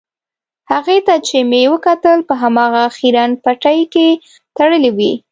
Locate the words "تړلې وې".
4.57-5.13